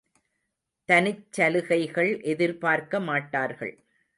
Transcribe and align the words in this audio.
தனிச் 0.89 1.31
சலுகைகள் 1.31 2.11
எதிர்பார்க்கமாட்டார்கள். 2.23 3.73